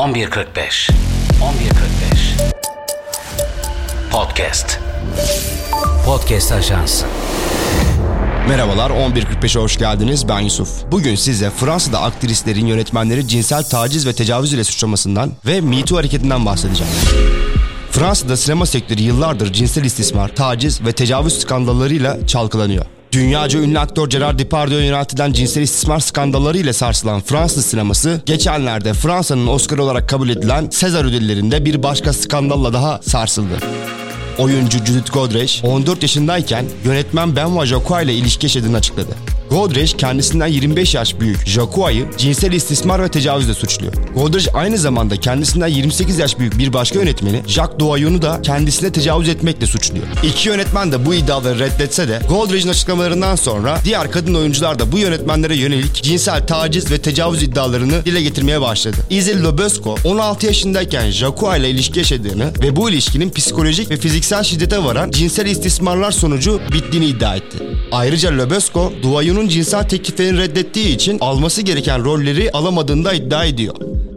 [0.00, 0.92] 11.45 11.45
[4.10, 4.80] Podcast
[6.06, 7.06] Podcast Ajansı
[8.48, 10.68] Merhabalar 11.45'e hoş geldiniz ben Yusuf.
[10.90, 16.46] Bugün size Fransa'da aktrislerin yönetmenleri cinsel taciz ve tecavüz ile suçlamasından ve Me Too hareketinden
[16.46, 16.92] bahsedeceğim.
[17.90, 22.99] Fransa'da sinema sektörü yıllardır cinsel istismar, taciz ve tecavüz skandallarıyla çalkalanıyor.
[23.12, 29.46] Dünyaca ünlü aktör Gerard Depardieu yöneltilen cinsel istismar skandalları ile sarsılan Fransız sineması geçenlerde Fransa'nın
[29.46, 33.58] Oscar olarak kabul edilen Sezar ödüllerinde bir başka skandalla daha sarsıldı.
[34.38, 39.10] Oyuncu Judith Godrèche 14 yaşındayken yönetmen Benoît Jacquot ile ilişki yaşadığını açıkladı.
[39.50, 43.92] Godrej kendisinden 25 yaş büyük Jacua'yı cinsel istismar ve tecavüzle suçluyor.
[44.14, 49.28] Godrej aynı zamanda kendisinden 28 yaş büyük bir başka yönetmeni Jacques Doyon'u da kendisine tecavüz
[49.28, 50.06] etmekle suçluyor.
[50.22, 54.98] İki yönetmen de bu iddiaları reddetse de Godrej'in açıklamalarından sonra diğer kadın oyuncular da bu
[54.98, 58.96] yönetmenlere yönelik cinsel taciz ve tecavüz iddialarını dile getirmeye başladı.
[59.10, 64.84] Izil Lobesco 16 yaşındayken Jacua ile ilişki yaşadığını ve bu ilişkinin psikolojik ve fiziksel şiddete
[64.84, 67.58] varan cinsel istismarlar sonucu bittiğini iddia etti.
[67.92, 73.74] Ayrıca Lobesco, Doyon'un onun cinsel tekliflerini reddettiği için alması gereken rolleri alamadığını da iddia ediyor.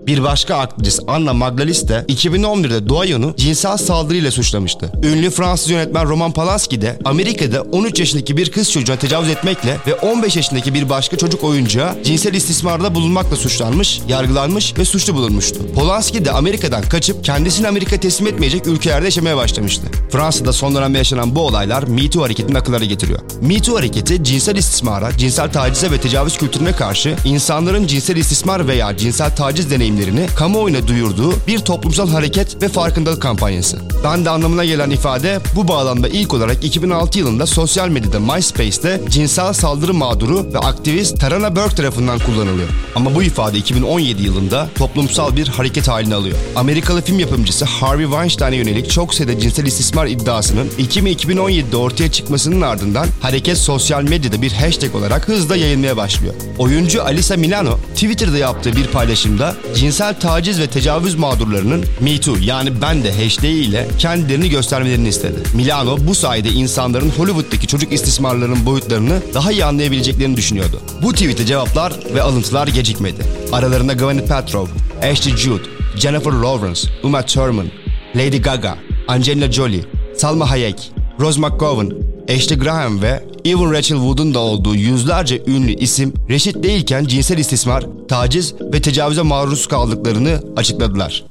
[0.08, 4.92] Bir başka aktris Anna Magdalis de 2011'de Doyon'u cinsel saldırıyla suçlamıştı.
[5.04, 9.96] Ünlü Fransız yönetmen Roman Polanski de Amerika'da 13 yaşındaki bir kız çocuğuna tecavüz etmekle ve
[9.96, 15.74] 15 yaşındaki bir başka çocuk oyuncuya cinsel istismarda bulunmakla suçlanmış, yargılanmış ve suçlu bulunmuştu.
[15.76, 19.88] Polanski de Amerika'dan kaçıp kendisini Amerika teslim etmeyecek ülkelerde yaşamaya başlamıştı.
[20.12, 23.20] Fransa'da son dönemde yaşanan bu olaylar Me Too hareketini akıllara getiriyor.
[23.42, 28.98] Me Too hareketi cinsel istismara, cinsel tacize ve tecavüz kültürüne karşı insanların cinsel istismar veya
[28.98, 33.78] cinsel taciz deneyimi deneyimlerini kamuoyuna duyurduğu bir toplumsal hareket ve farkındalık kampanyası.
[34.04, 39.94] De anlamına gelen ifade bu bağlamda ilk olarak 2006 yılında sosyal medyada MySpace'te cinsel saldırı
[39.94, 42.68] mağduru ve aktivist Tarana Burke tarafından kullanılıyor.
[42.96, 46.38] Ama bu ifade 2017 yılında toplumsal bir hareket halini alıyor.
[46.56, 53.08] Amerikalı film yapımcısı Harvey Weinstein'e yönelik çok sayıda cinsel istismar iddiasının 2017'de ortaya çıkmasının ardından
[53.22, 56.34] hareket sosyal medyada bir hashtag olarak hızla yayılmaya başlıyor.
[56.58, 62.82] Oyuncu Alisa Milano Twitter'da yaptığı bir paylaşımda cinsel taciz ve tecavüz mağdurlarının Me Too yani
[62.82, 65.36] ben de hashtag ile kendilerini göstermelerini istedi.
[65.54, 70.82] Milano bu sayede insanların Hollywood'daki çocuk istismarlarının boyutlarını daha iyi anlayabileceklerini düşünüyordu.
[71.02, 73.22] Bu tweet'e cevaplar ve alıntılar gecikmedi.
[73.52, 74.74] Aralarında Gwyneth Paltrow,
[75.12, 75.62] Ashley Judd,
[75.96, 77.68] Jennifer Lawrence, Uma Thurman,
[78.16, 78.78] Lady Gaga,
[79.08, 79.84] Angelina Jolie,
[80.18, 81.92] Salma Hayek, Rose McGowan,
[82.30, 87.86] Ashley Graham ve Even Rachel Wood'un da olduğu yüzlerce ünlü isim reşit değilken cinsel istismar,
[88.08, 91.26] taciz ve tecavüze maruz kaldıklarını açıkladılar.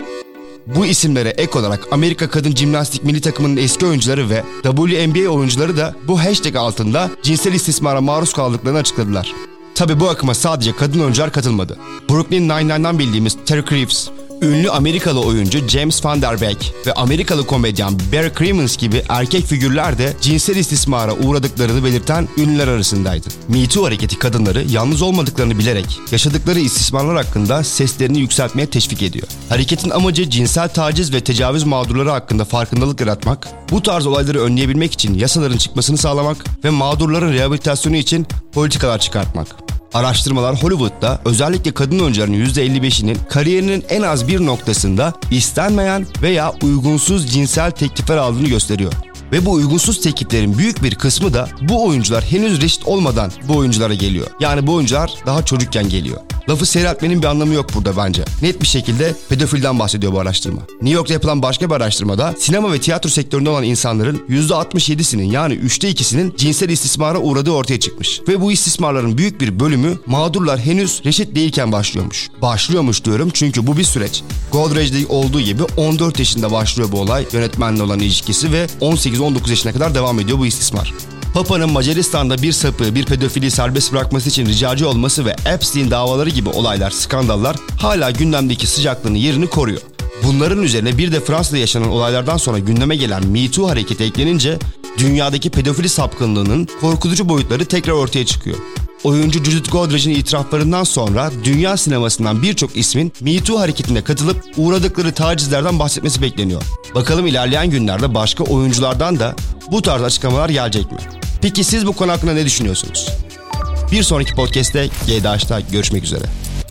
[0.67, 5.95] Bu isimlere ek olarak Amerika Kadın Cimnastik Milli Takımının eski oyuncuları ve WNBA oyuncuları da
[6.09, 9.33] bu hashtag altında cinsel istismara maruz kaldıklarını açıkladılar.
[9.75, 11.79] Tabi bu akıma sadece kadın oyuncular katılmadı.
[12.11, 14.09] Brooklyn Nine-Nine'dan bildiğimiz Terry Crews,
[14.43, 19.99] Ünlü Amerikalı oyuncu James Van Der Beek ve Amerikalı komedyen Barry Crimmins gibi erkek figürler
[19.99, 23.29] de cinsel istismara uğradıklarını belirten ünlüler arasındaydı.
[23.49, 29.29] Me Too hareketi kadınları yalnız olmadıklarını bilerek yaşadıkları istismarlar hakkında seslerini yükseltmeye teşvik ediyor.
[29.49, 35.15] Hareketin amacı cinsel taciz ve tecavüz mağdurları hakkında farkındalık yaratmak, bu tarz olayları önleyebilmek için
[35.15, 39.72] yasaların çıkmasını sağlamak ve mağdurların rehabilitasyonu için politikalar çıkartmak.
[39.95, 47.71] Araştırmalar Hollywood'da özellikle kadın oyuncuların %55'inin kariyerinin en az bir noktasında istenmeyen veya uygunsuz cinsel
[47.71, 48.93] teklifler aldığını gösteriyor.
[49.33, 53.95] Ve bu uygunsuz tekliflerin büyük bir kısmı da bu oyuncular henüz reşit olmadan bu oyunculara
[53.95, 54.27] geliyor.
[54.41, 56.21] Yani bu oyuncular daha çocukken geliyor.
[56.49, 58.25] Lafı seyretmenin bir anlamı yok burada bence.
[58.43, 60.61] Net bir şekilde pedofilden bahsediyor bu araştırma.
[60.83, 65.91] New York'ta yapılan başka bir araştırmada sinema ve tiyatro sektöründe olan insanların %67'sinin yani 3'te
[65.91, 68.21] 2'sinin cinsel istismara uğradığı ortaya çıkmış.
[68.29, 72.31] Ve bu istismarların büyük bir bölümü mağdurlar henüz reşit değilken başlıyormuş.
[72.43, 74.23] Başlıyormuş diyorum çünkü bu bir süreç.
[74.53, 79.95] Godrej'de olduğu gibi 14 yaşında başlıyor bu olay yönetmenle olan ilişkisi ve 18-19 yaşına kadar
[79.95, 80.95] devam ediyor bu istismar.
[81.35, 86.49] Papa'nın Macaristan'da bir sapı, bir pedofili serbest bırakması için ricacı olması ve Epstein davaları gibi
[86.49, 89.81] olaylar, skandallar hala gündemdeki sıcaklığını yerini koruyor.
[90.25, 94.59] Bunların üzerine bir de Fransa'da yaşanan olaylardan sonra gündeme gelen Me Too hareketi eklenince
[94.99, 98.57] dünyadaki pedofili sapkınlığının korkutucu boyutları tekrar ortaya çıkıyor.
[99.05, 105.79] Oyuncu Judith Godrej'in itiraflarından sonra dünya sinemasından birçok ismin Me Too hareketine katılıp uğradıkları tacizlerden
[105.79, 106.63] bahsetmesi bekleniyor.
[106.95, 109.37] Bakalım ilerleyen günlerde başka oyunculardan da
[109.71, 110.99] bu tarz açıklamalar gelecek mi?
[111.43, 113.09] Peki siz bu konu hakkında ne düşünüyorsunuz?
[113.93, 116.25] Bir sonraki podcast'te GDH'da görüşmek üzere.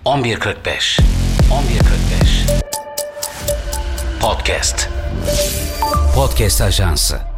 [0.06, 1.02] 11.45 11.45
[4.22, 4.90] Podcast
[6.16, 7.31] Podcast Ajansı